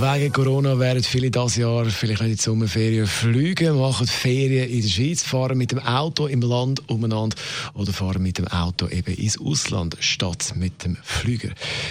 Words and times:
Wegen 0.00 0.32
Corona 0.32 0.78
werden 0.78 1.02
viele 1.02 1.30
dieses 1.30 1.56
Jahr 1.56 1.84
vielleicht 1.84 2.22
in 2.22 2.28
die 2.28 2.36
Sommerferien 2.36 3.06
fliegen, 3.06 3.78
machen 3.78 4.06
Ferien 4.06 4.68
in 4.68 4.82
der 4.82 4.88
Schweiz, 4.88 5.22
fahren 5.22 5.56
mit 5.58 5.70
dem 5.70 5.78
Auto 5.78 6.26
im 6.26 6.40
Land 6.40 6.88
umeinander 6.88 7.36
oder 7.74 7.92
fahren 7.92 8.22
mit 8.22 8.38
dem 8.38 8.48
Auto 8.48 8.88
eben 8.88 9.14
ins 9.14 9.40
Ausland 9.40 9.96
statt 10.00 10.54
mit 10.56 10.84
dem 10.84 10.96
Flüger. 11.02 11.50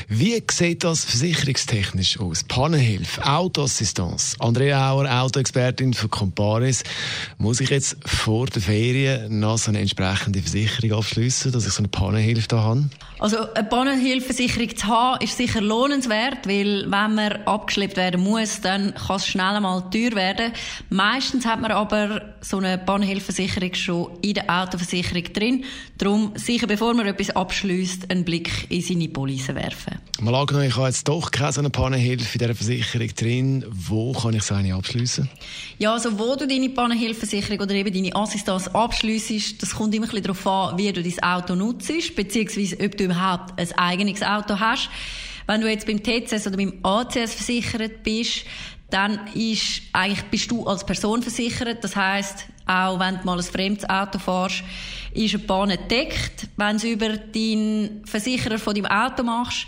Wie 0.10 0.44
sieht 0.52 0.84
das 0.84 1.06
versicherungstechnisch 1.06 2.20
aus? 2.20 2.44
Pannenhilfe, 2.44 3.26
Autoassistenz. 3.26 4.36
Andrea 4.40 4.92
Auer, 4.92 5.22
Autoexpertin 5.22 5.94
für 5.94 6.10
Comparis. 6.10 6.84
Muss 7.38 7.62
ich 7.62 7.70
jetzt 7.70 7.98
vor 8.06 8.48
der 8.48 8.62
Ferien 8.62 9.40
noch 9.40 9.58
so 9.58 9.70
eine 9.70 9.80
entsprechende 9.80 10.42
Versicherung 10.42 11.00
abschließen, 11.00 11.52
dass 11.52 11.66
ich 11.66 11.74
so 11.74 11.80
eine 11.80 11.88
Pannenhilfe 11.88 12.48
da 12.48 12.64
habe? 12.64 12.90
Also 13.20 13.38
eine 13.54 13.68
Pannenhilfeversicherung 13.68 14.76
zu 14.76 14.88
haben, 14.88 15.24
ist 15.24 15.38
sicher 15.38 15.62
lohnenswert, 15.62 16.48
weil 16.48 16.90
wenn 16.90 17.16
man 17.16 17.34
abgeschleppt 17.46 17.91
werden 17.98 18.22
muss, 18.22 18.62
dann 18.62 18.94
kann 18.96 19.18
es 19.18 19.28
schnell 19.28 19.56
einmal 19.56 19.90
teuer 19.90 20.14
werden. 20.14 20.54
Meistens 20.90 21.46
hat 21.46 21.62
man 21.62 21.72
aber 21.72 22.36
so 22.42 22.58
eine 22.58 22.78
Pannenhilfeversicherung 22.78 23.74
schon 23.74 24.12
in 24.22 24.34
der 24.34 24.50
Autoversicherung 24.50 25.24
drin. 25.34 25.66
Darum 25.98 26.34
sicher, 26.36 26.68
bevor 26.68 26.94
man 26.94 27.06
etwas 27.06 27.30
abschließt, 27.32 28.10
einen 28.10 28.26
Blick 28.26 28.68
in 28.70 28.82
seine 28.82 29.08
Police 29.10 29.50
werfen. 29.50 30.00
Mal 30.20 30.36
angenommen, 30.36 30.68
ich 30.68 30.76
habe 30.76 30.88
jetzt 30.88 31.08
doch 31.08 31.32
keine 31.32 31.52
so 31.52 31.62
eine 31.62 31.70
Pannenhilfe 31.70 32.34
in 32.34 32.40
dieser 32.40 32.56
Versicherung 32.56 33.10
drin. 33.16 33.66
Wo 33.70 34.14
kann 34.14 34.34
ich 34.34 34.44
so 34.44 34.56
eine 34.56 34.76
abschließen? 34.76 35.30
Ja, 35.78 35.94
also 35.94 36.18
wo 36.18 36.36
du 36.36 36.48
deine 36.48 36.70
Pannenhilfeversicherung 36.70 37.60
oder 37.60 37.74
eben 37.74 37.94
deine 37.94 38.16
Assistenz 38.16 38.68
abschliessest, 38.68 39.62
das 39.62 39.76
kommt 39.76 39.94
immer 39.96 40.06
ein 40.06 40.10
bisschen 40.10 40.24
darauf 40.24 40.48
an, 40.48 40.78
wie 40.78 40.92
du 40.92 41.02
dein 41.02 41.24
Auto 41.24 41.56
nutzt, 41.56 42.16
beziehungsweise 42.16 42.78
ob 42.80 42.98
du 42.98 43.06
überhaupt 43.06 43.60
ein 43.60 43.72
eigenes 43.78 44.22
Auto 44.22 44.60
hast. 44.60 44.90
Wenn 45.52 45.60
du 45.60 45.70
jetzt 45.70 45.86
beim 45.86 46.02
TCS 46.02 46.48
oder 46.48 46.56
beim 46.56 46.80
ACS 46.82 47.34
versichert 47.34 48.04
bist, 48.04 48.46
dann 48.90 49.20
ist, 49.34 49.82
eigentlich 49.92 50.24
bist 50.32 50.50
du 50.50 50.66
als 50.66 50.86
Person 50.86 51.22
versichert. 51.22 51.84
Das 51.84 51.94
heißt, 51.94 52.46
auch 52.66 52.98
wenn 53.02 53.18
du 53.18 53.26
mal 53.26 53.38
ein 53.38 53.44
fremdes 53.44 53.90
Auto 53.90 54.18
fährst, 54.18 54.64
ist 55.14 55.36
eine 55.36 55.44
Bahn 55.44 55.70
gedeckt. 55.72 56.48
Wenn 56.56 56.78
du 56.78 56.88
über 56.88 57.18
deinen 57.18 58.06
Versicherer 58.06 58.60
von 58.60 58.76
deinem 58.76 58.86
Auto 58.86 59.24
machst, 59.24 59.68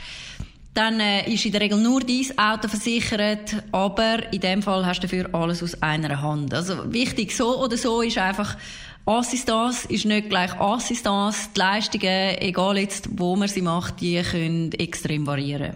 dann 0.74 1.02
äh, 1.02 1.30
ist 1.30 1.46
in 1.46 1.52
der 1.52 1.60
Regel 1.60 1.78
nur 1.78 2.00
dein 2.00 2.38
Auto 2.38 2.70
versichert, 2.70 3.54
aber 3.74 4.32
in 4.32 4.40
dem 4.40 4.62
Fall 4.62 4.86
hast 4.86 5.02
du 5.02 5.08
dafür 5.08 5.36
alles 5.36 5.62
aus 5.62 5.82
einer 5.82 6.22
Hand. 6.22 6.54
Also 6.54 6.94
wichtig 6.94 7.36
so 7.36 7.62
oder 7.62 7.76
so 7.76 8.02
ist 8.02 8.18
einfach, 8.18 8.56
Assistance 9.06 9.86
ist 9.90 10.06
nicht 10.06 10.30
gleich 10.30 10.58
Assistance. 10.60 11.50
Die 11.54 11.60
Leistungen, 11.60 12.38
egal 12.40 12.78
jetzt, 12.78 13.10
wo 13.12 13.36
man 13.36 13.50
sie 13.50 13.62
macht, 13.62 14.00
die 14.00 14.22
können 14.22 14.72
extrem 14.74 15.28
variieren. 15.28 15.76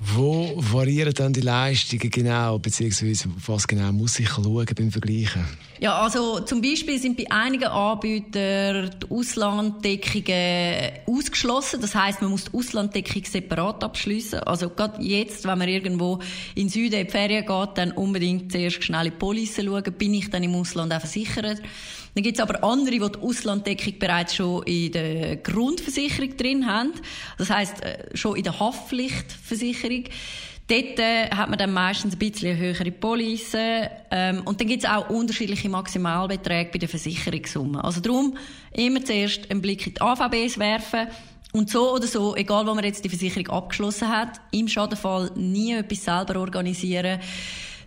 Wo 0.00 0.54
variieren 0.56 1.12
dann 1.12 1.32
die 1.32 1.40
Leistungen 1.40 2.08
genau, 2.08 2.56
beziehungsweise 2.60 3.28
was 3.44 3.66
genau 3.66 3.90
muss 3.90 4.20
ich 4.20 4.28
schauen 4.28 4.64
beim 4.76 4.92
Vergleichen? 4.92 5.44
Ja, 5.80 5.98
also 6.00 6.38
zum 6.40 6.62
Beispiel 6.62 7.00
sind 7.00 7.16
bei 7.16 7.28
einigen 7.30 7.64
Anbietern 7.64 8.90
die 9.02 9.10
Auslanddeckungen 9.10 10.92
ausgeschlossen. 11.04 11.80
Das 11.80 11.96
heißt, 11.96 12.22
man 12.22 12.30
muss 12.30 12.44
die 12.44 12.56
Auslanddeckung 12.56 13.24
separat 13.24 13.82
abschließen. 13.82 14.38
Also 14.40 14.70
gerade 14.70 15.02
jetzt, 15.02 15.44
wenn 15.44 15.58
man 15.58 15.68
irgendwo 15.68 16.20
in 16.54 16.68
Süden 16.68 17.00
in 17.00 17.06
die 17.06 17.10
Ferien 17.10 17.44
geht, 17.44 17.70
dann 17.74 17.90
unbedingt 17.90 18.52
zuerst 18.52 18.84
schnell 18.84 19.06
in 19.06 19.12
die 19.12 19.18
Police 19.18 19.56
schauen, 19.56 19.82
bin 19.82 20.14
ich 20.14 20.30
dann 20.30 20.44
im 20.44 20.54
Ausland 20.54 20.92
auch 20.94 21.00
versichert. 21.00 21.60
Dann 22.18 22.24
gibt 22.24 22.36
es 22.36 22.42
aber 22.42 22.64
andere, 22.64 22.98
die 22.98 23.12
die 23.12 23.18
Auslanddeckung 23.20 23.96
bereits 24.00 24.34
schon 24.34 24.64
in 24.64 24.90
der 24.90 25.36
Grundversicherung 25.36 26.36
drin 26.36 26.66
haben. 26.66 26.94
Das 27.36 27.48
heißt 27.48 27.80
äh, 27.84 28.16
schon 28.16 28.34
in 28.34 28.42
der 28.42 28.58
Haftpflichtversicherung. 28.58 30.02
Dort 30.66 30.98
äh, 30.98 31.30
hat 31.30 31.48
man 31.48 31.60
dann 31.60 31.72
meistens 31.72 32.14
ein 32.14 32.18
bisschen 32.18 32.58
höhere 32.58 32.90
Police. 32.90 33.54
Ähm, 33.54 34.42
und 34.44 34.60
dann 34.60 34.66
gibt 34.66 34.82
es 34.82 34.90
auch 34.90 35.08
unterschiedliche 35.10 35.68
Maximalbeträge 35.68 36.70
bei 36.72 36.78
der 36.78 36.88
Versicherungssumme. 36.88 37.84
Also 37.84 38.00
darum 38.00 38.36
immer 38.72 39.04
zuerst 39.04 39.48
einen 39.48 39.62
Blick 39.62 39.86
in 39.86 39.94
die 39.94 40.00
AVBs 40.00 40.58
werfen. 40.58 41.06
Und 41.52 41.70
so 41.70 41.94
oder 41.94 42.08
so, 42.08 42.34
egal 42.34 42.66
wo 42.66 42.74
man 42.74 42.82
jetzt 42.82 43.04
die 43.04 43.10
Versicherung 43.10 43.46
abgeschlossen 43.50 44.08
hat, 44.08 44.40
im 44.50 44.66
Schadenfall 44.66 45.30
nie 45.36 45.72
etwas 45.74 46.02
selber 46.04 46.40
organisieren 46.40 47.20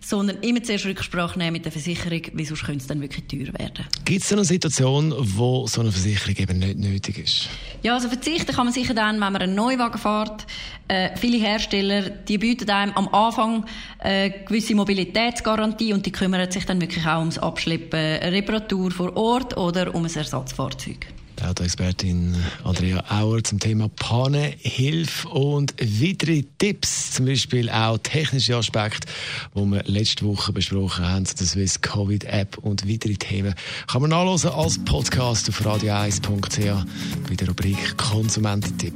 sondern 0.04 0.38
immer 0.40 0.62
zuerst 0.62 0.84
Rücksprache 0.84 1.38
nehmen 1.38 1.52
mit 1.52 1.64
der 1.64 1.72
Versicherung, 1.72 2.22
weil 2.32 2.44
sonst 2.44 2.64
könnte 2.64 2.80
es 2.80 2.86
dann 2.86 3.00
wirklich 3.00 3.24
teuer 3.26 3.52
werden. 3.58 3.86
Gibt 4.04 4.24
es 4.24 4.32
eine 4.32 4.44
Situation, 4.44 5.14
wo 5.18 5.66
so 5.66 5.80
eine 5.80 5.92
Versicherung 5.92 6.36
eben 6.36 6.58
nicht 6.58 6.78
nötig 6.78 7.18
ist? 7.18 7.48
Ja, 7.82 7.94
also 7.94 8.08
verzichten 8.08 8.54
kann 8.54 8.66
man 8.66 8.72
sicher 8.72 8.94
dann, 8.94 9.20
wenn 9.20 9.32
man 9.32 9.42
einen 9.42 9.54
Neuwagen 9.54 9.98
fährt. 9.98 10.46
Äh, 10.88 11.16
viele 11.16 11.38
Hersteller, 11.38 12.10
die 12.10 12.38
bieten 12.38 12.68
einem 12.70 12.92
am 12.92 13.08
Anfang 13.08 13.64
äh, 14.00 14.30
gewisse 14.46 14.74
Mobilitätsgarantie 14.74 15.92
und 15.92 16.04
die 16.04 16.12
kümmern 16.12 16.50
sich 16.50 16.66
dann 16.66 16.80
wirklich 16.80 17.06
auch 17.06 17.20
ums 17.20 17.38
Abschleppen, 17.38 17.98
Reparatur 17.98 18.90
vor 18.90 19.16
Ort 19.16 19.56
oder 19.56 19.94
um 19.94 20.04
ein 20.04 20.14
Ersatzfahrzeug. 20.14 21.06
Autoexpertin 21.44 22.36
Andrea 22.64 23.04
Auer 23.10 23.42
zum 23.42 23.58
Thema 23.58 23.88
Pannenhilfe 23.88 25.28
und 25.28 25.74
weitere 25.80 26.44
Tipps, 26.58 27.12
zum 27.12 27.26
Beispiel 27.26 27.70
auch 27.70 27.98
technische 27.98 28.56
Aspekte, 28.56 29.08
die 29.54 29.60
wir 29.60 29.82
letzte 29.84 30.24
Woche 30.26 30.52
besprochen 30.52 31.08
haben, 31.08 31.24
der 31.24 31.46
Swiss 31.46 31.80
Covid 31.80 32.24
App 32.24 32.58
und 32.58 32.88
weitere 32.88 33.14
Themen, 33.14 33.54
kann 33.86 34.02
man 34.02 34.10
nachlesen 34.10 34.50
als 34.50 34.82
Podcast 34.84 35.48
auf 35.48 35.60
radio1.ch 35.66 36.86
bei 37.28 37.34
der 37.34 37.48
Rubrik 37.48 37.96
Konsumententipp. 37.96 38.94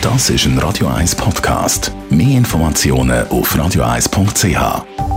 Das 0.00 0.30
ist 0.30 0.46
ein 0.46 0.58
Radio 0.58 0.88
1 0.88 1.14
Podcast. 1.14 1.92
Mehr 2.10 2.38
Informationen 2.38 3.26
auf 3.28 3.54
radio1.ch. 3.54 5.11